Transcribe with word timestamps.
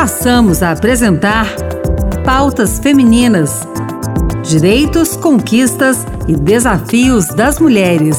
passamos 0.00 0.62
a 0.62 0.70
apresentar 0.70 1.46
Pautas 2.24 2.78
Femininas: 2.78 3.68
Direitos, 4.42 5.14
Conquistas 5.14 6.06
e 6.26 6.34
Desafios 6.34 7.26
das 7.26 7.58
Mulheres. 7.58 8.16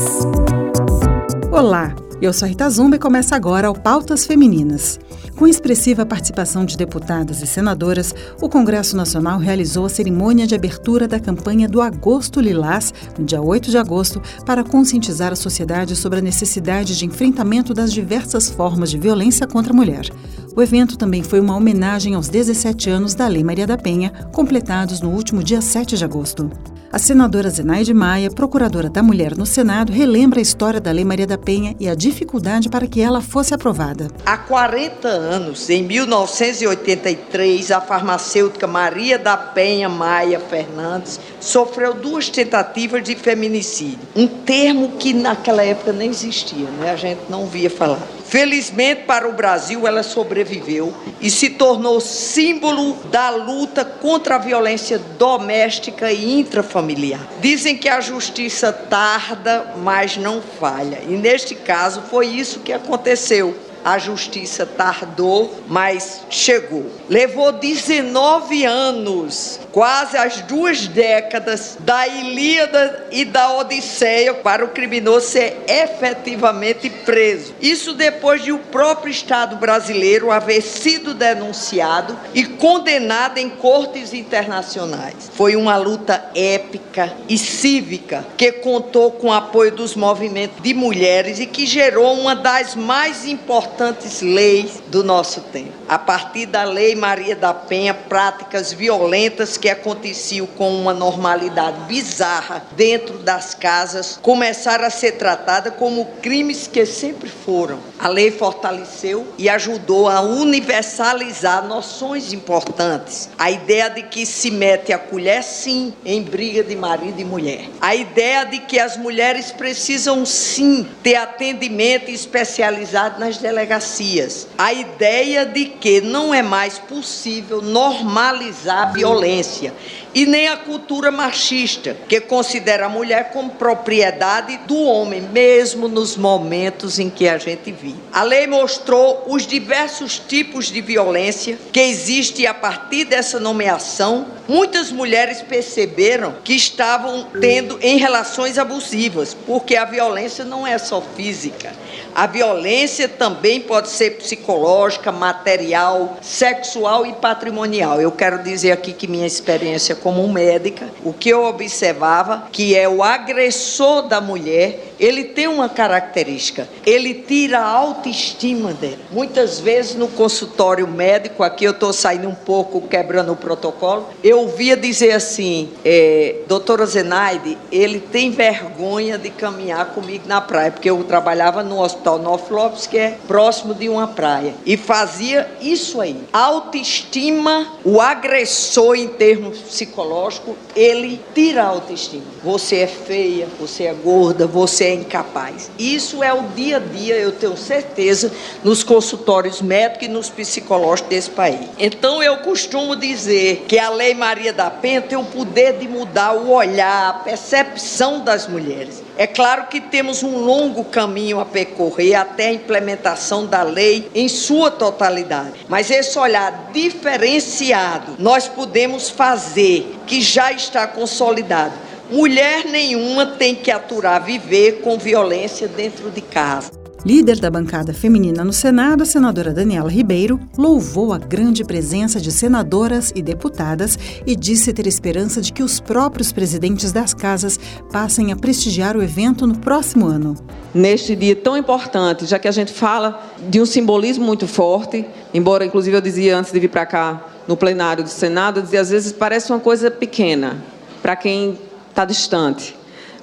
Olá, 1.52 1.96
eu 2.22 2.32
sou 2.34 2.48
Rita 2.48 2.70
Zumba 2.70 2.98
e 2.98 3.00
começa 3.00 3.36
agora 3.36 3.72
o 3.72 3.74
Pautas 3.74 4.28
Femininas. 4.28 5.00
Com 5.42 5.48
expressiva 5.48 6.06
participação 6.06 6.64
de 6.64 6.78
deputadas 6.78 7.42
e 7.42 7.48
senadoras, 7.48 8.14
o 8.40 8.48
Congresso 8.48 8.96
Nacional 8.96 9.40
realizou 9.40 9.88
a 9.88 9.90
cerimônia 9.90 10.46
de 10.46 10.54
abertura 10.54 11.08
da 11.08 11.20
campanha 11.20 11.68
do 11.68 11.82
Agosto 11.82 12.40
Lilás, 12.40 12.94
no 13.18 13.26
dia 13.26 13.42
8 13.42 13.72
de 13.72 13.78
agosto, 13.80 14.22
para 14.46 14.64
conscientizar 14.64 15.32
a 15.32 15.36
sociedade 15.36 15.96
sobre 15.96 16.20
a 16.20 16.22
necessidade 16.22 16.96
de 16.96 17.08
enfrentamento 17.08 17.74
das 17.74 17.92
diversas 17.92 18.52
formas 18.52 18.92
de 18.92 19.00
violência 19.00 19.48
contra 19.48 19.74
a 19.74 19.76
mulher. 19.76 20.12
O 20.56 20.62
evento 20.62 20.96
também 20.96 21.24
foi 21.24 21.40
uma 21.40 21.56
homenagem 21.56 22.14
aos 22.14 22.30
17 22.30 22.92
anos 22.92 23.16
da 23.16 23.28
Lei 23.28 23.44
Maria 23.44 23.66
da 23.66 23.80
Penha, 23.80 24.12
completados 24.32 25.02
no 25.02 25.10
último 25.10 25.44
dia 25.44 25.60
7 25.60 25.98
de 25.98 26.06
agosto. 26.06 26.52
A 26.94 27.00
senadora 27.00 27.50
Zenaide 27.50 27.94
Maia, 27.94 28.30
procuradora 28.30 28.90
da 28.90 29.02
Mulher 29.02 29.38
no 29.38 29.46
Senado, 29.46 29.94
relembra 29.94 30.40
a 30.40 30.42
história 30.42 30.82
da 30.82 30.92
Lei 30.92 31.06
Maria 31.06 31.26
da 31.26 31.38
Penha 31.38 31.74
e 31.80 31.88
a 31.88 31.96
dificuldade 31.96 32.68
para 32.68 32.86
que 32.86 33.00
ela 33.00 33.22
fosse 33.22 33.54
aprovada. 33.54 34.10
Há 34.26 34.36
40 34.36 35.08
anos, 35.08 35.70
em 35.70 35.84
1983, 35.84 37.72
a 37.72 37.80
farmacêutica 37.80 38.68
Maria 38.68 39.18
da 39.18 39.38
Penha 39.38 39.88
Maia 39.88 40.38
Fernandes 40.38 41.18
sofreu 41.40 41.94
duas 41.94 42.28
tentativas 42.28 43.02
de 43.02 43.16
feminicídio. 43.16 44.00
Um 44.14 44.28
termo 44.28 44.98
que 45.00 45.14
naquela 45.14 45.64
época 45.64 45.94
nem 45.94 46.10
existia, 46.10 46.70
né? 46.72 46.92
a 46.92 46.98
gente 46.98 47.22
não 47.30 47.46
via 47.46 47.70
falar. 47.70 48.06
Felizmente 48.32 49.02
para 49.02 49.28
o 49.28 49.34
Brasil, 49.34 49.86
ela 49.86 50.04
sobreviveu 50.04 50.96
e 51.20 51.30
se 51.30 51.50
tornou 51.50 52.00
símbolo 52.00 52.94
da 53.12 53.30
luta 53.30 53.84
contra 53.84 54.36
a 54.36 54.38
violência 54.38 54.98
doméstica 54.98 56.14
e 56.14 56.40
intrafamiliar. 56.40 57.20
Dizem 57.42 57.76
que 57.76 57.90
a 57.90 58.00
justiça 58.00 58.72
tarda, 58.72 59.74
mas 59.84 60.16
não 60.16 60.42
falha. 60.42 61.02
E 61.06 61.12
neste 61.12 61.56
caso 61.56 62.04
foi 62.10 62.28
isso 62.28 62.62
que 62.62 62.72
aconteceu 62.72 63.54
a 63.84 63.98
justiça 63.98 64.66
tardou, 64.66 65.54
mas 65.68 66.22
chegou. 66.30 66.86
Levou 67.10 67.52
19 67.52 68.66
anos, 68.66 69.60
quase 69.72 70.18
as 70.18 70.42
duas 70.42 70.88
décadas, 70.88 71.78
da 71.80 72.08
Ilíada 72.08 73.08
e 73.12 73.26
da 73.26 73.58
Odisseia 73.58 74.34
para 74.34 74.64
o 74.64 74.70
criminoso 74.70 75.28
ser 75.28 75.64
efetivamente 75.68 76.90
preso. 76.90 77.54
Isso 77.62 77.94
depois 77.94 78.44
de 78.44 78.52
o 78.52 78.60
próprio 78.60 79.12
Estado 79.12 79.56
brasileiro 79.56 80.32
haver 80.32 80.62
sido 80.62 81.14
denunciado 81.14 82.18
e 82.34 82.44
condenado 82.44 83.38
em 83.38 83.50
cortes 83.50 84.14
internacionais. 84.14 85.32
Foi 85.34 85.56
uma 85.56 85.78
luta 85.78 86.24
épica 86.36 87.14
e 87.28 87.38
cívica 87.38 88.26
que 88.38 88.52
contou 88.52 89.12
com 89.12 89.28
o 89.28 89.34
apoio 89.34 89.72
dos 89.72 89.96
movimentos 89.96 90.62
de 90.62 90.74
mulheres 90.74 91.40
e 91.40 91.46
que 91.46 91.66
gerou 91.66 92.14
uma 92.14 92.36
das 92.36 92.76
mais 92.76 93.26
importantes 93.26 93.71
importantes 93.72 94.22
leis 94.22 94.84
do 94.88 95.04
nosso 95.04 95.42
tempo. 95.42 95.72
A 95.88 95.98
partir 95.98 96.46
da 96.46 96.64
Lei 96.64 96.94
Maria 96.94 97.36
da 97.36 97.54
Penha, 97.54 97.94
práticas 97.94 98.74
violentas 98.74 99.58
que 99.58 99.70
aconteciam 99.70 100.46
com 100.46 100.76
uma 100.76 100.94
normalidade 100.94 101.80
bizarra 101.88 102.64
dentro 102.76 103.20
das 103.20 103.54
casas 103.54 104.20
começaram 104.22 104.86
a 104.86 104.90
ser 104.90 105.14
tratadas 105.14 105.74
como 105.76 106.06
crimes 106.22 106.68
que 106.68 106.86
sempre 106.86 107.30
foram. 107.30 107.80
A 107.98 108.08
lei 108.08 108.30
fortaleceu 108.30 109.28
e 109.38 109.48
ajudou 109.50 110.10
a 110.10 110.22
universalizar 110.22 111.66
noções 111.66 112.34
importantes. 112.34 113.30
A 113.38 113.50
ideia 113.50 113.90
de 113.90 114.04
que 114.04 114.26
se 114.26 114.52
mete 114.52 114.92
a 114.92 115.00
colher, 115.00 115.44
sim, 115.44 115.94
em 116.06 116.22
briga 116.22 116.64
de 116.64 116.76
marido 116.76 117.20
e 117.20 117.26
mulher. 117.26 117.66
A 117.80 117.96
ideia 117.96 118.44
de 118.46 118.60
que 118.60 118.80
as 118.80 118.98
mulheres 118.98 119.52
precisam, 119.52 120.26
sim, 120.26 120.88
ter 121.02 121.16
atendimento 121.16 122.10
especializado 122.10 123.20
nas 123.20 123.38
delegações 123.38 123.61
delegacias. 123.62 124.48
A 124.58 124.74
ideia 124.74 125.46
de 125.46 125.66
que 125.66 126.02
não 126.02 126.34
é 126.34 126.42
mais 126.42 126.80
possível 126.80 127.62
normalizar 127.62 128.90
a 128.90 128.92
violência 128.92 129.74
e 130.14 130.26
nem 130.26 130.48
a 130.48 130.58
cultura 130.58 131.10
machista, 131.10 131.96
que 132.08 132.20
considera 132.20 132.88
a 132.88 132.90
mulher 132.90 133.32
como 133.32 133.52
propriedade 133.52 134.58
do 134.68 134.78
homem, 134.78 135.22
mesmo 135.22 135.88
nos 135.88 136.18
momentos 136.18 137.00
em 137.00 137.10
que 137.10 137.30
a 137.30 137.38
gente 137.38 137.72
vive. 137.72 137.96
A 138.12 138.24
lei 138.24 138.46
mostrou 138.46 139.24
os 139.28 139.48
diversos 139.48 140.20
tipos 140.20 140.66
de 140.66 140.82
violência 140.82 141.58
que 141.72 141.80
existe 141.80 142.46
a 142.46 142.54
partir 142.54 143.06
dessa 143.06 143.40
nomeação. 143.40 144.26
Muitas 144.48 144.92
mulheres 144.92 145.42
perceberam 145.42 146.36
que 146.44 146.54
estavam 146.54 147.28
tendo 147.40 147.80
em 147.82 147.98
relações 147.98 148.58
abusivas, 148.58 149.36
porque 149.46 149.78
a 149.78 149.86
violência 149.86 150.44
não 150.44 150.68
é 150.68 150.78
só 150.78 151.02
física. 151.16 151.72
A 152.14 152.28
violência 152.28 153.08
também 153.08 153.51
pode 153.60 153.90
ser 153.90 154.12
psicológica, 154.12 155.12
material, 155.12 156.18
sexual 156.22 157.06
e 157.06 157.14
patrimonial. 157.14 158.02
Eu 158.02 158.12
quero 158.12 158.44
dizer 158.44 158.72
aqui 158.72 158.94
que 158.94 159.08
minha 159.08 159.28
experiência 159.28 159.96
como 159.96 160.28
médica, 160.32 160.90
o 161.04 161.14
que 161.14 161.30
eu 161.30 161.44
observava 161.44 162.48
que 162.52 162.76
é 162.76 162.88
o 162.88 163.04
agressor 163.04 164.04
da 164.04 164.22
mulher 164.22 164.91
ele 165.02 165.24
tem 165.24 165.48
uma 165.48 165.68
característica, 165.68 166.70
ele 166.86 167.16
tira 167.16 167.58
a 167.58 167.66
autoestima 167.66 168.72
dele. 168.72 169.00
Muitas 169.10 169.60
vezes 169.60 169.96
no 169.96 170.08
consultório 170.08 170.88
médico, 170.88 171.42
aqui 171.42 171.66
eu 171.66 171.72
estou 171.72 171.92
saindo 171.92 172.30
um 172.30 172.36
pouco 172.36 172.80
quebrando 172.82 173.32
o 173.32 173.36
protocolo, 173.36 174.08
eu 174.24 174.42
ouvia 174.42 174.78
dizer 174.78 175.14
assim, 175.14 175.70
é, 175.84 176.36
doutora 176.48 176.86
Zenaide, 176.86 177.58
ele 177.72 178.00
tem 178.00 178.30
vergonha 178.30 179.18
de 179.18 179.32
caminhar 179.32 179.88
comigo 179.88 180.28
na 180.28 180.40
praia, 180.40 180.72
porque 180.72 180.90
eu 180.90 181.04
trabalhava 181.04 181.64
no 181.64 181.82
Hospital 181.82 182.20
North 182.20 182.52
Lopes, 182.52 182.86
que 182.86 183.00
é 183.00 183.18
próximo 183.28 183.74
de 183.74 183.90
uma 183.90 184.08
praia, 184.08 184.54
e 184.64 184.78
fazia 184.78 185.50
isso 185.60 186.00
aí. 186.00 186.18
Autoestima, 186.32 187.74
o 187.84 188.00
agressor 188.00 188.96
em 188.96 189.08
termos 189.08 189.58
psicológicos, 189.58 190.56
ele 190.76 191.20
tira 191.34 191.64
a 191.64 191.68
autoestima. 191.68 192.24
Você 192.44 192.78
é 192.78 192.88
feia, 192.88 193.48
você 193.60 193.86
é 193.86 193.94
gorda, 193.94 194.46
você 194.46 194.86
é 194.86 194.91
incapaz. 194.94 195.70
Isso 195.78 196.24
é 196.24 196.34
o 196.34 196.44
dia 196.50 196.78
a 196.78 196.80
dia, 196.80 197.16
eu 197.16 197.32
tenho 197.32 197.58
certeza, 197.58 198.32
nos 198.64 198.84
consultórios 198.84 199.62
médicos 199.62 200.08
e 200.08 200.12
nos 200.12 200.30
psicológicos 200.30 201.10
desse 201.10 201.30
país. 201.30 201.60
Então 201.78 202.22
eu 202.22 202.38
costumo 202.38 202.96
dizer 202.96 203.66
que 203.68 203.78
a 203.78 203.90
Lei 203.90 204.14
Maria 204.14 204.54
da 204.54 204.70
Penha 204.70 205.02
tem 205.02 205.18
o 205.18 205.24
poder 205.24 205.78
de 205.78 205.88
mudar 205.88 206.34
o 206.34 206.52
olhar, 206.52 207.10
a 207.10 207.14
percepção 207.14 208.20
das 208.20 208.48
mulheres. 208.48 209.04
É 209.18 209.28
claro 209.28 209.68
que 209.68 209.80
temos 209.80 210.24
um 210.24 210.38
longo 210.38 210.84
caminho 210.86 211.40
a 211.40 211.46
percorrer 211.46 212.16
até 212.16 212.48
a 212.48 212.54
implementação 212.54 213.46
da 213.46 213.62
lei 213.62 214.10
em 214.16 214.28
sua 214.28 214.72
totalidade, 214.72 215.66
mas 215.68 215.92
esse 215.92 216.18
olhar 216.18 216.70
diferenciado 216.74 218.16
nós 218.18 218.48
podemos 218.48 219.10
fazer, 219.10 219.96
que 220.08 220.22
já 220.22 220.52
está 220.52 220.88
consolidado 220.88 221.74
Mulher 222.12 222.66
nenhuma 222.66 223.26
tem 223.26 223.56
que 223.56 223.72
aturar 223.72 224.22
viver 224.26 224.82
com 224.82 224.98
violência 224.98 225.66
dentro 225.66 226.12
de 226.12 226.20
casa. 226.20 226.70
Líder 227.06 227.40
da 227.40 227.50
bancada 227.50 227.94
feminina 227.94 228.44
no 228.44 228.52
Senado, 228.52 229.04
a 229.04 229.06
senadora 229.06 229.54
Daniela 229.54 229.90
Ribeiro 229.90 230.38
louvou 230.58 231.14
a 231.14 231.18
grande 231.18 231.64
presença 231.64 232.20
de 232.20 232.30
senadoras 232.30 233.14
e 233.16 233.22
deputadas 233.22 233.98
e 234.28 234.36
disse 234.36 234.74
ter 234.74 234.86
esperança 234.88 235.42
de 235.42 235.54
que 235.54 235.64
os 235.64 235.80
próprios 235.80 236.34
presidentes 236.34 236.92
das 236.92 237.14
casas 237.14 237.58
passem 237.94 238.34
a 238.34 238.36
prestigiar 238.36 238.98
o 238.98 239.02
evento 239.02 239.48
no 239.48 239.58
próximo 239.58 240.06
ano. 240.06 240.36
Neste 240.76 241.16
dia 241.16 241.36
tão 241.36 241.56
importante, 241.56 242.26
já 242.26 242.38
que 242.38 242.48
a 242.48 242.52
gente 242.52 242.74
fala 242.74 243.26
de 243.50 243.62
um 243.62 243.66
simbolismo 243.66 244.26
muito 244.26 244.48
forte, 244.48 245.06
embora 245.34 245.66
inclusive 245.66 245.96
eu 245.96 246.02
dizia 246.02 246.38
antes 246.38 246.52
de 246.52 246.60
vir 246.60 246.70
para 246.70 246.86
cá 246.86 247.26
no 247.48 247.56
plenário 247.56 248.04
do 248.04 248.10
Senado, 248.10 248.60
eu 248.60 248.64
dizia 248.64 248.82
às 248.82 248.90
vezes 248.90 249.14
parece 249.14 249.50
uma 249.50 249.62
coisa 249.62 249.90
pequena 249.90 250.62
para 251.02 251.16
quem 251.16 251.58
está 251.92 252.06
distante. 252.06 252.76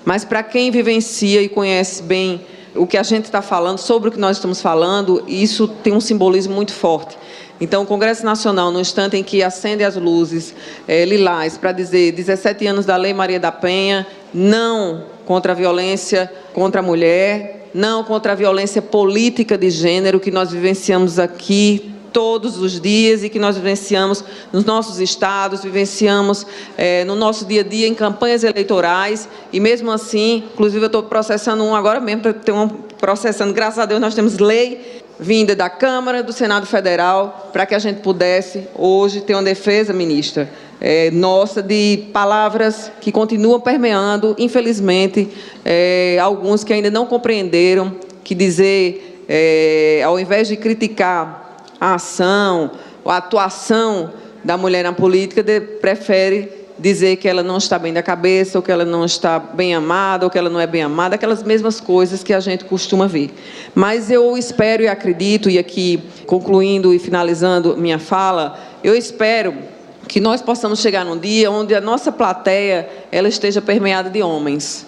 Mas 0.05 0.25
para 0.25 0.43
quem 0.43 0.70
vivencia 0.70 1.43
e 1.43 1.49
conhece 1.49 2.03
bem 2.03 2.41
o 2.75 2.87
que 2.87 2.97
a 2.97 3.03
gente 3.03 3.25
está 3.25 3.43
falando, 3.43 3.79
sobre 3.79 4.09
o 4.09 4.12
que 4.12 4.19
nós 4.19 4.37
estamos 4.37 4.62
falando, 4.62 5.25
isso 5.26 5.67
tem 5.67 5.93
um 5.93 6.00
simbolismo 6.00 6.55
muito 6.55 6.73
forte. 6.73 7.19
Então, 7.61 7.82
o 7.82 7.87
Congresso 7.87 8.25
Nacional, 8.25 8.70
no 8.70 8.79
instante 8.79 9.17
em 9.17 9.25
que 9.25 9.43
acende 9.43 9.82
as 9.82 9.97
luzes 9.97 10.55
é, 10.87 11.05
lilás 11.05 11.59
para 11.59 11.73
dizer 11.73 12.12
17 12.12 12.67
anos 12.67 12.87
da 12.87 12.97
Lei 12.97 13.12
Maria 13.12 13.41
da 13.41 13.50
Penha, 13.50 14.06
não 14.32 15.03
contra 15.26 15.53
a 15.53 15.55
violência 15.55 16.32
contra 16.55 16.81
a 16.81 16.85
mulher, 16.85 17.69
não 17.75 18.05
contra 18.05 18.32
a 18.32 18.35
violência 18.35 18.81
política 18.81 19.59
de 19.59 19.70
gênero 19.70 20.20
que 20.20 20.31
nós 20.31 20.53
vivenciamos 20.53 21.19
aqui 21.19 21.97
todos 22.19 22.59
os 22.59 22.81
dias 22.81 23.23
e 23.23 23.29
que 23.29 23.38
nós 23.38 23.55
vivenciamos 23.55 24.25
nos 24.53 24.65
nossos 24.65 24.99
estados, 24.99 25.62
vivenciamos 25.62 26.44
é, 26.76 27.05
no 27.05 27.15
nosso 27.15 27.44
dia 27.44 27.61
a 27.61 27.65
dia 27.65 27.87
em 27.87 27.94
campanhas 27.94 28.43
eleitorais. 28.43 29.29
E 29.53 29.61
mesmo 29.61 29.88
assim, 29.93 30.43
inclusive 30.53 30.82
eu 30.82 30.88
estou 30.88 31.05
processando 31.05 31.62
um 31.62 31.76
agora 31.76 32.00
mesmo, 32.00 32.35
ter 32.35 32.50
um 32.50 32.67
processando, 32.67 33.55
graças 33.55 33.79
a 33.79 33.87
Deus 33.87 34.00
nós 34.00 34.17
temos 34.17 34.37
lei 34.41 35.00
vinda 35.20 35.55
da 35.55 35.70
Câmara, 35.70 36.20
do 36.20 36.32
Senado 36.32 36.67
Federal, 36.67 37.50
para 37.53 37.65
que 37.65 37.76
a 37.76 37.79
gente 37.79 38.00
pudesse 38.00 38.67
hoje 38.75 39.20
ter 39.20 39.35
uma 39.35 39.43
defesa, 39.44 39.93
ministra, 39.93 40.50
é, 40.81 41.12
nossa 41.12 41.62
de 41.62 42.09
palavras 42.12 42.91
que 43.00 43.12
continuam 43.12 43.61
permeando, 43.61 44.35
infelizmente, 44.41 45.29
é, 45.65 46.19
alguns 46.20 46.65
que 46.65 46.73
ainda 46.73 46.91
não 46.91 47.06
compreenderam 47.06 47.94
que 48.25 48.35
dizer, 48.35 49.25
é, 49.29 50.03
ao 50.05 50.19
invés 50.19 50.49
de 50.49 50.56
criticar 50.56 51.47
a 51.80 51.94
ação, 51.94 52.72
a 53.04 53.16
atuação 53.16 54.12
da 54.44 54.56
mulher 54.56 54.84
na 54.84 54.92
política, 54.92 55.42
de, 55.42 55.60
prefere 55.60 56.58
dizer 56.78 57.16
que 57.16 57.26
ela 57.26 57.42
não 57.42 57.58
está 57.58 57.78
bem 57.78 57.92
da 57.92 58.02
cabeça, 58.02 58.58
ou 58.58 58.62
que 58.62 58.70
ela 58.70 58.84
não 58.84 59.04
está 59.04 59.38
bem 59.38 59.75
amada, 59.75 60.25
ou 60.25 60.30
que 60.30 60.38
ela 60.38 60.48
não 60.48 60.60
é 60.60 60.66
bem 60.66 60.82
amada, 60.82 61.16
aquelas 61.16 61.42
mesmas 61.42 61.80
coisas 61.80 62.22
que 62.22 62.32
a 62.32 62.40
gente 62.40 62.64
costuma 62.64 63.06
ver. 63.06 63.34
Mas 63.75 64.10
eu 64.10 64.36
espero 64.38 64.82
e 64.82 64.88
acredito, 64.88 65.50
e 65.50 65.58
aqui 65.58 66.02
concluindo 66.26 66.94
e 66.94 66.98
finalizando 66.98 67.76
minha 67.76 67.98
fala, 67.98 68.58
eu 68.84 68.94
espero 68.94 69.54
que 70.06 70.20
nós 70.20 70.40
possamos 70.40 70.78
chegar 70.78 71.04
num 71.04 71.19
dia 71.19 71.50
onde 71.50 71.74
a 71.74 71.81
nossa 71.81 72.12
plateia 72.12 72.88
ela 73.10 73.28
esteja 73.28 73.60
permeada 73.60 74.08
de 74.08 74.22
homens. 74.22 74.86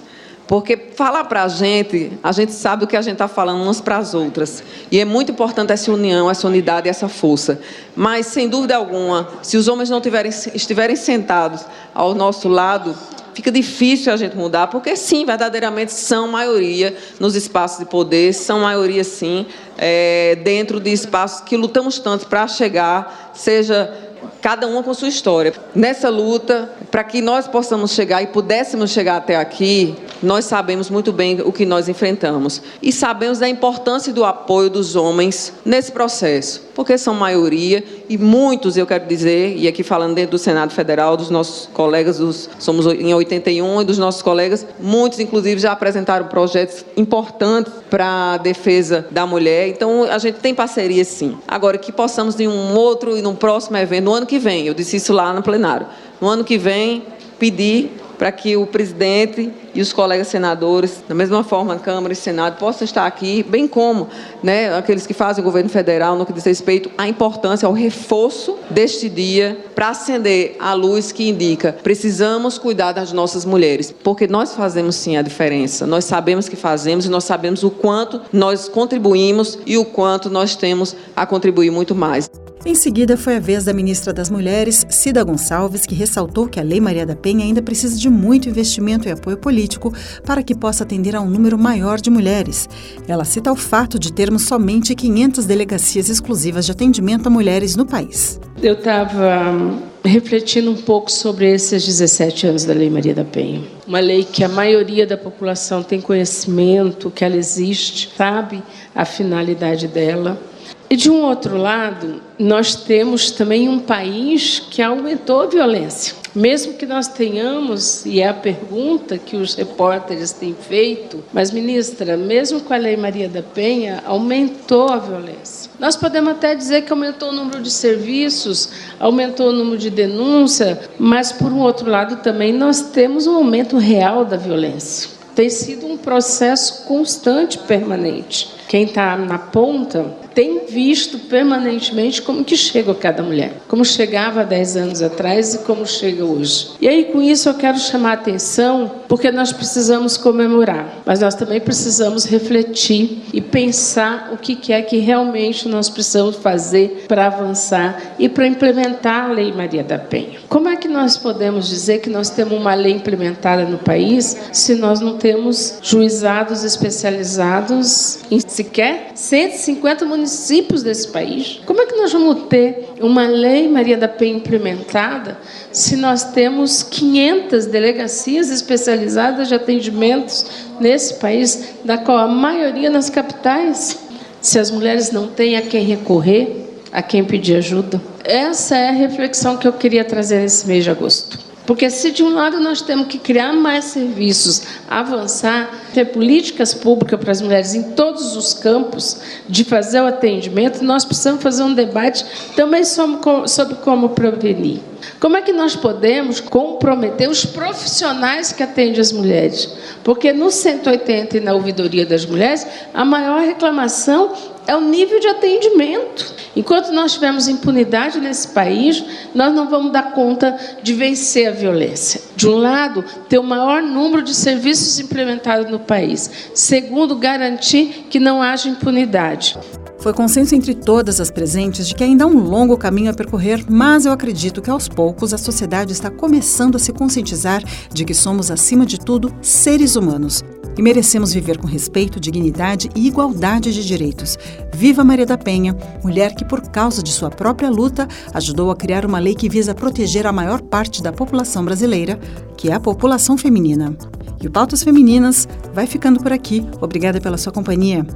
Porque 0.50 0.76
falar 0.97 1.23
para 1.26 1.44
a 1.44 1.49
gente, 1.49 2.11
a 2.25 2.32
gente 2.32 2.50
sabe 2.50 2.82
o 2.82 2.87
que 2.88 2.97
a 2.97 3.02
gente 3.02 3.12
está 3.12 3.29
falando 3.29 3.62
umas 3.62 3.81
para 3.81 3.99
as 3.99 4.14
outras. 4.14 4.64
E 4.91 4.99
é 4.99 5.05
muito 5.05 5.31
importante 5.31 5.73
essa 5.73 5.93
união, 5.93 6.29
essa 6.29 6.44
unidade 6.49 6.88
e 6.88 6.91
essa 6.91 7.08
força. 7.08 7.61
Mas, 7.94 8.26
sem 8.26 8.49
dúvida 8.49 8.75
alguma, 8.75 9.29
se 9.43 9.56
os 9.56 9.69
homens 9.69 9.88
não 9.88 10.00
tiverem, 10.00 10.32
estiverem 10.52 10.97
sentados 10.97 11.64
ao 11.94 12.17
nosso 12.17 12.49
lado, 12.49 12.97
fica 13.32 13.52
difícil 13.52 14.12
a 14.12 14.17
gente 14.17 14.37
mudar, 14.37 14.67
porque 14.67 14.97
sim, 14.97 15.25
verdadeiramente 15.25 15.93
são 15.93 16.26
maioria 16.26 16.96
nos 17.20 17.37
espaços 17.37 17.79
de 17.79 17.85
poder, 17.85 18.35
são 18.35 18.58
maioria 18.58 19.05
sim, 19.05 19.46
é, 19.79 20.37
dentro 20.43 20.81
de 20.81 20.91
espaços 20.91 21.43
que 21.43 21.56
lutamos 21.56 22.00
tanto 22.00 22.26
para 22.26 22.49
chegar, 22.49 23.31
seja 23.35 24.09
cada 24.40 24.66
uma 24.66 24.82
com 24.82 24.92
sua 24.94 25.08
história. 25.08 25.52
Nessa 25.75 26.08
luta, 26.08 26.70
para 26.90 27.04
que 27.04 27.20
nós 27.20 27.46
possamos 27.46 27.92
chegar 27.92 28.22
e 28.22 28.26
pudéssemos 28.26 28.90
chegar 28.90 29.16
até 29.16 29.37
aqui, 29.37 29.94
nós 30.22 30.44
sabemos 30.44 30.90
muito 30.90 31.12
bem 31.12 31.40
o 31.40 31.52
que 31.52 31.64
nós 31.64 31.88
enfrentamos. 31.88 32.62
E 32.82 32.92
sabemos 32.92 33.38
da 33.38 33.48
importância 33.48 34.12
do 34.12 34.25
apoio 34.25 34.70
dos 34.70 34.96
homens 34.96 35.52
nesse 35.64 35.92
processo, 35.92 36.62
porque 36.81 36.97
são 36.97 37.12
maioria 37.12 37.85
e 38.09 38.17
muitos, 38.17 38.75
eu 38.75 38.87
quero 38.87 39.06
dizer, 39.06 39.55
e 39.55 39.69
aqui 39.69 39.82
falando 39.82 40.15
dentro 40.15 40.31
do 40.31 40.38
Senado 40.38 40.73
Federal, 40.73 41.15
dos 41.15 41.29
nossos 41.29 41.69
colegas, 41.75 42.17
dos, 42.17 42.49
somos 42.59 42.87
em 42.87 43.12
81, 43.12 43.82
e 43.82 43.85
dos 43.85 43.99
nossos 43.99 44.23
colegas, 44.23 44.67
muitos, 44.81 45.21
inclusive, 45.21 45.61
já 45.61 45.73
apresentaram 45.73 46.27
projetos 46.29 46.82
importantes 46.97 47.71
para 47.91 48.32
a 48.32 48.37
defesa 48.38 49.06
da 49.11 49.27
mulher. 49.27 49.69
Então, 49.69 50.05
a 50.05 50.17
gente 50.17 50.37
tem 50.37 50.55
parceria, 50.55 51.05
sim. 51.05 51.37
Agora, 51.47 51.77
que 51.77 51.93
possamos, 51.93 52.41
em 52.41 52.49
um 52.49 52.75
outro 52.75 53.15
e 53.15 53.21
num 53.21 53.35
próximo 53.35 53.77
evento, 53.77 54.05
no 54.06 54.15
ano 54.15 54.25
que 54.25 54.38
vem, 54.38 54.67
eu 54.67 54.73
disse 54.73 54.97
isso 54.97 55.12
lá 55.12 55.35
no 55.35 55.43
plenário, 55.43 55.87
no 56.19 56.29
ano 56.29 56.43
que 56.43 56.56
vem, 56.56 57.03
pedir 57.38 57.93
para 58.20 58.31
que 58.31 58.55
o 58.55 58.67
presidente 58.67 59.50
e 59.75 59.81
os 59.81 59.94
colegas 59.94 60.28
senadores, 60.28 61.02
da 61.08 61.14
mesma 61.14 61.43
forma, 61.43 61.78
Câmara 61.78 62.12
e 62.12 62.17
Senado, 62.17 62.58
possam 62.58 62.84
estar 62.84 63.06
aqui, 63.06 63.43
bem 63.43 63.67
como 63.67 64.08
né, 64.43 64.76
aqueles 64.76 65.06
que 65.06 65.14
fazem 65.14 65.40
o 65.40 65.44
governo 65.46 65.70
federal 65.70 66.14
no 66.17 66.26
que 66.26 66.32
diz 66.34 66.44
respeito 66.44 66.90
à 66.99 67.08
importância, 67.08 67.67
ao 67.67 67.72
reforço 67.72 68.58
deste 68.69 69.08
dia, 69.08 69.58
para 69.75 69.88
acender 69.88 70.55
a 70.61 70.75
luz 70.75 71.12
que 71.12 71.31
indica 71.31 71.72
precisamos 71.82 72.58
cuidar 72.58 72.93
das 72.93 73.11
nossas 73.11 73.46
mulheres, 73.46 73.90
porque 74.05 74.26
nós 74.26 74.55
fazemos 74.55 74.96
sim 74.96 75.17
a 75.17 75.22
diferença, 75.22 75.87
nós 75.87 76.05
sabemos 76.05 76.46
que 76.46 76.56
fazemos 76.56 77.06
e 77.06 77.08
nós 77.08 77.25
sabemos 77.25 77.64
o 77.64 77.70
quanto 77.70 78.20
nós 78.31 78.69
contribuímos 78.69 79.58
e 79.64 79.78
o 79.78 79.84
quanto 79.87 80.28
nós 80.28 80.55
temos 80.55 80.94
a 81.17 81.25
contribuir 81.25 81.70
muito 81.70 81.94
mais. 81.94 82.31
Em 82.64 82.74
seguida, 82.74 83.16
foi 83.16 83.36
a 83.36 83.40
vez 83.40 83.64
da 83.64 83.72
ministra 83.72 84.12
das 84.12 84.28
Mulheres, 84.28 84.84
Cida 84.90 85.24
Gonçalves, 85.24 85.86
que 85.86 85.94
ressaltou 85.94 86.46
que 86.46 86.60
a 86.60 86.62
Lei 86.62 86.78
Maria 86.78 87.06
da 87.06 87.16
Penha 87.16 87.42
ainda 87.42 87.62
precisa 87.62 87.98
de 87.98 88.10
muito 88.10 88.50
investimento 88.50 89.08
e 89.08 89.10
apoio 89.10 89.38
político 89.38 89.94
para 90.26 90.42
que 90.42 90.54
possa 90.54 90.84
atender 90.84 91.16
a 91.16 91.22
um 91.22 91.30
número 91.30 91.58
maior 91.58 91.98
de 91.98 92.10
mulheres. 92.10 92.68
Ela 93.08 93.24
cita 93.24 93.50
o 93.50 93.56
fato 93.56 93.98
de 93.98 94.12
termos 94.12 94.42
somente 94.42 94.94
500 94.94 95.46
delegacias 95.46 96.10
exclusivas 96.10 96.66
de 96.66 96.72
atendimento 96.72 97.28
a 97.28 97.30
mulheres 97.30 97.76
no 97.76 97.86
país. 97.86 98.38
Eu 98.62 98.74
estava 98.74 99.52
hum, 99.52 99.80
refletindo 100.04 100.70
um 100.70 100.76
pouco 100.76 101.10
sobre 101.10 101.50
esses 101.50 101.86
17 101.86 102.46
anos 102.46 102.64
da 102.66 102.74
Lei 102.74 102.90
Maria 102.90 103.14
da 103.14 103.24
Penha. 103.24 103.62
Uma 103.88 104.00
lei 104.00 104.22
que 104.22 104.44
a 104.44 104.48
maioria 104.50 105.06
da 105.06 105.16
população 105.16 105.82
tem 105.82 105.98
conhecimento, 105.98 107.10
que 107.10 107.24
ela 107.24 107.36
existe, 107.36 108.12
sabe 108.14 108.62
a 108.94 109.06
finalidade 109.06 109.88
dela 109.88 110.50
e 110.92 110.96
de 110.96 111.08
um 111.08 111.22
outro 111.22 111.56
lado, 111.56 112.20
nós 112.37 112.75
temos 112.75 113.31
também 113.31 113.69
um 113.69 113.78
país 113.78 114.58
que 114.58 114.82
aumentou 114.82 115.42
a 115.42 115.46
violência. 115.46 116.16
Mesmo 116.34 116.75
que 116.75 116.84
nós 116.84 117.06
tenhamos, 117.06 118.04
e 118.04 118.20
é 118.20 118.26
a 118.26 118.34
pergunta 118.34 119.16
que 119.16 119.37
os 119.37 119.54
repórteres 119.54 120.32
têm 120.32 120.52
feito, 120.52 121.22
mas 121.32 121.52
ministra, 121.52 122.16
mesmo 122.16 122.60
com 122.60 122.75
a 122.75 122.76
Lei 122.76 122.96
Maria 122.96 123.28
da 123.28 123.40
Penha, 123.40 124.02
aumentou 124.04 124.88
a 124.88 124.96
violência. 124.96 125.70
Nós 125.78 125.94
podemos 125.94 126.32
até 126.32 126.56
dizer 126.56 126.82
que 126.82 126.93
aumentou 126.93 127.28
o 127.28 127.32
número 127.32 127.62
de 127.62 127.70
serviços, 127.70 128.70
aumentou 128.98 129.50
o 129.50 129.52
número 129.52 129.78
de 129.78 129.90
denúncia, 129.90 130.81
mas 130.98 131.31
por 131.31 131.52
um 131.52 131.60
outro 131.60 131.88
lado 131.88 132.16
também 132.16 132.52
nós 132.52 132.81
temos 132.90 133.28
um 133.28 133.36
aumento 133.36 133.78
real 133.78 134.25
da 134.25 134.36
violência. 134.36 135.08
Tem 135.36 135.48
sido 135.48 135.86
um 135.86 135.96
processo 135.96 136.84
constante, 136.84 137.58
permanente. 137.58 138.50
Quem 138.69 138.84
está 138.84 139.16
na 139.16 139.38
ponta 139.38 140.19
tem 140.35 140.67
visto 140.67 141.19
permanentemente 141.19 142.23
como 142.23 142.44
que 142.44 142.56
chega 142.56 142.94
cada 142.94 143.23
mulher, 143.23 143.53
como 143.69 143.85
chegava 143.85 144.41
há 144.41 144.44
10 144.44 144.77
anos 144.77 145.03
atrás 145.03 145.55
e 145.55 145.59
como 145.59 145.87
chega 145.87 146.25
hoje. 146.25 146.71
E 146.81 146.88
aí 146.88 147.05
com 147.06 147.23
isso 147.23 147.49
eu 147.49 147.55
quero 147.55 147.79
chamar 147.79 148.11
a 148.11 148.15
atenção, 148.15 148.91
porque 149.09 149.31
nós 149.31 149.53
precisamos 149.53 150.17
comemorar, 150.17 151.03
mas 151.05 151.21
nós 151.21 151.35
também 151.35 151.61
precisamos 151.61 152.25
refletir 152.25 153.23
e 153.32 153.41
pensar 153.41 154.31
o 154.32 154.37
que 154.37 154.73
é 154.73 154.82
que 154.82 154.99
realmente 154.99 155.69
nós 155.69 155.88
precisamos 155.88 156.37
fazer 156.37 157.06
para 157.09 157.27
avançar 157.27 158.15
e 158.19 158.29
para 158.29 158.47
implementar 158.47 159.31
a 159.31 159.32
Lei 159.32 159.53
Maria 159.53 159.82
da 159.82 159.99
Penha. 159.99 160.38
Como 160.49 160.69
é 160.69 160.77
que 160.77 160.88
nós 160.88 161.17
podemos 161.17 161.69
dizer 161.69 162.00
que 162.00 162.11
nós 162.11 162.31
temos 162.31 162.59
uma 162.59 162.75
lei 162.75 162.93
implementada 162.93 163.65
no 163.65 163.79
país 163.79 164.37
se 164.53 164.75
nós 164.75 165.00
não 165.00 165.17
temos 165.17 165.79
juizados 165.82 166.65
especializados 166.65 168.21
em 168.31 168.41
sequer 168.41 169.12
150 169.15 170.05
municípios? 170.05 170.19
Municípios 170.20 170.82
desse 170.82 171.08
país. 171.08 171.61
Como 171.64 171.81
é 171.81 171.86
que 171.86 171.96
nós 171.96 172.12
vamos 172.12 172.44
ter 172.48 172.91
uma 173.00 173.27
lei 173.27 173.67
Maria 173.69 173.96
da 173.96 174.06
Penha 174.06 174.36
implementada 174.36 175.39
se 175.72 175.96
nós 175.96 176.24
temos 176.32 176.82
500 176.82 177.67
delegacias 177.67 178.50
especializadas 178.50 179.48
de 179.48 179.55
atendimentos 179.55 180.46
nesse 180.79 181.15
país, 181.15 181.74
da 181.84 181.96
qual 181.96 182.19
a 182.19 182.29
maioria 182.29 182.91
nas 182.91 183.08
capitais? 183.08 183.98
Se 184.41 184.58
as 184.58 184.70
mulheres 184.70 185.10
não 185.10 185.27
têm 185.27 185.56
a 185.56 185.62
quem 185.62 185.84
recorrer, 185.84 186.67
a 186.93 187.03
quem 187.03 187.24
pedir 187.24 187.56
ajuda. 187.56 188.00
Essa 188.24 188.77
é 188.77 188.89
a 188.89 188.93
reflexão 188.93 189.56
que 189.56 189.67
eu 189.67 189.72
queria 189.72 190.05
trazer 190.05 190.41
nesse 190.41 190.67
mês 190.67 190.84
de 190.84 190.91
agosto. 190.91 191.49
Porque 191.70 191.89
se 191.89 192.10
de 192.10 192.24
um 192.24 192.34
lado 192.34 192.58
nós 192.58 192.82
temos 192.82 193.06
que 193.06 193.17
criar 193.17 193.53
mais 193.53 193.84
serviços, 193.84 194.62
avançar, 194.89 195.70
ter 195.94 196.06
políticas 196.06 196.74
públicas 196.74 197.20
para 197.20 197.31
as 197.31 197.41
mulheres 197.41 197.77
em 197.77 197.93
todos 197.93 198.36
os 198.36 198.53
campos, 198.53 199.20
de 199.48 199.62
fazer 199.62 200.00
o 200.00 200.06
atendimento, 200.08 200.82
nós 200.82 201.05
precisamos 201.05 201.41
fazer 201.41 201.62
um 201.62 201.72
debate 201.72 202.27
também 202.56 202.82
sobre 202.84 203.77
como 203.84 204.08
prevenir. 204.08 204.81
Como 205.19 205.36
é 205.36 205.42
que 205.42 205.52
nós 205.52 205.76
podemos 205.76 206.40
comprometer 206.40 207.28
os 207.28 207.44
profissionais 207.44 208.52
que 208.52 208.62
atendem 208.62 209.00
as 209.00 209.12
mulheres? 209.12 209.69
Porque 210.02 210.32
no 210.32 210.50
180 210.50 211.36
e 211.36 211.40
na 211.40 211.54
ouvidoria 211.54 212.06
das 212.06 212.24
mulheres, 212.24 212.66
a 212.92 213.04
maior 213.04 213.40
reclamação 213.40 214.32
é 214.66 214.76
o 214.76 214.80
nível 214.80 215.19
de 215.19 215.28
atendimento. 215.28 216.34
Enquanto 216.54 216.92
nós 216.92 217.14
tivermos 217.14 217.48
impunidade 217.48 218.20
nesse 218.20 218.48
país, 218.48 219.02
nós 219.34 219.54
não 219.54 219.69
vamos 219.69 219.92
dar 219.92 220.12
conta 220.12 220.56
de 220.82 220.92
vencer 220.94 221.48
a 221.48 221.52
violência. 221.52 222.20
De 222.36 222.48
um 222.48 222.56
lado, 222.56 223.04
ter 223.28 223.38
o 223.38 223.42
maior 223.42 223.82
número 223.82 224.22
de 224.22 224.34
serviços 224.34 224.98
implementados 224.98 225.70
no 225.70 225.78
país. 225.78 226.30
Segundo, 226.54 227.16
garantir 227.16 228.06
que 228.10 228.19
não 228.19 228.42
haja 228.42 228.69
impunidade. 228.69 229.56
Foi 230.00 230.14
consenso 230.14 230.54
entre 230.54 230.74
todas 230.74 231.20
as 231.20 231.30
presentes 231.30 231.86
de 231.86 231.94
que 231.94 232.02
ainda 232.02 232.24
há 232.24 232.26
um 232.26 232.42
longo 232.42 232.76
caminho 232.76 233.10
a 233.10 233.14
percorrer, 233.14 233.64
mas 233.69 234.06
eu 234.06 234.12
acredito 234.12 234.62
que 234.62 234.70
aos 234.70 234.88
poucos 234.88 235.34
a 235.34 235.38
sociedade 235.38 235.92
está 235.92 236.10
começando 236.10 236.76
a 236.76 236.78
se 236.78 236.90
conscientizar 236.90 237.62
de 237.92 238.04
que 238.04 238.14
somos, 238.14 238.50
acima 238.50 238.86
de 238.86 238.98
tudo, 238.98 239.34
seres 239.42 239.96
humanos 239.96 240.42
e 240.78 240.82
merecemos 240.82 241.34
viver 241.34 241.58
com 241.58 241.66
respeito, 241.66 242.19
dignidade 242.19 242.88
e 242.94 243.06
igualdade 243.06 243.74
de 243.74 243.84
direitos. 243.84 244.38
Viva 244.74 245.04
Maria 245.04 245.26
da 245.26 245.36
Penha, 245.36 245.76
mulher 246.02 246.34
que, 246.34 246.44
por 246.44 246.62
causa 246.70 247.02
de 247.02 247.10
sua 247.10 247.28
própria 247.28 247.69
luta, 247.69 248.08
ajudou 248.32 248.70
a 248.70 248.76
criar 248.76 249.04
uma 249.04 249.19
lei 249.19 249.34
que 249.34 249.48
visa 249.48 249.74
proteger 249.74 250.26
a 250.26 250.32
maior 250.32 250.62
parte 250.62 251.02
da 251.02 251.12
população 251.12 251.62
brasileira, 251.62 252.19
que 252.56 252.70
é 252.70 252.72
a 252.72 252.80
população 252.80 253.36
feminina. 253.36 253.94
E 254.40 254.46
o 254.46 254.50
Pautas 254.50 254.82
Femininas 254.82 255.46
vai 255.74 255.86
ficando 255.86 256.20
por 256.20 256.32
aqui. 256.32 256.66
Obrigada 256.80 257.20
pela 257.20 257.36
sua 257.36 257.52
companhia. 257.52 258.06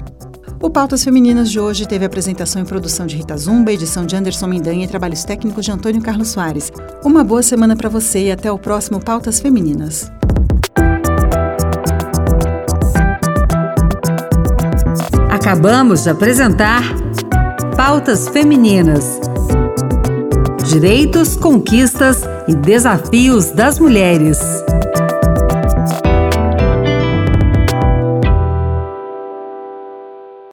O 0.65 0.71
Pautas 0.71 1.05
Femininas 1.05 1.51
de 1.51 1.61
hoje 1.61 1.87
teve 1.87 2.07
apresentação 2.07 2.63
e 2.63 2.65
produção 2.65 3.05
de 3.05 3.17
Rita 3.17 3.37
Zumba, 3.37 3.71
edição 3.71 4.07
de 4.07 4.17
Anderson 4.17 4.47
Mendanha 4.47 4.87
e 4.87 4.89
trabalhos 4.89 5.23
técnicos 5.23 5.63
de 5.63 5.71
Antônio 5.71 6.01
Carlos 6.01 6.29
Soares. 6.29 6.73
Uma 7.05 7.23
boa 7.23 7.43
semana 7.43 7.77
para 7.77 7.91
você 7.91 8.29
e 8.29 8.33
até 8.33 8.51
o 8.51 8.59
próximo 8.59 8.99
Pautas 8.99 9.41
Femininas. 9.41 10.11
Acabamos 15.29 16.05
de 16.05 16.09
apresentar 16.09 16.83
Pautas 17.77 18.27
Femininas. 18.31 19.21
Direitos, 20.67 21.37
conquistas 21.37 22.23
e 22.49 22.55
desafios 22.55 23.51
das 23.51 23.79
mulheres. 23.79 24.64